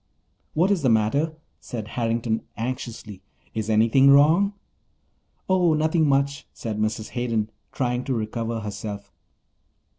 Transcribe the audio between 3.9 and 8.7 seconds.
wrong?" "Oh, nothing much," Said Mrs. Hayden, trying to recover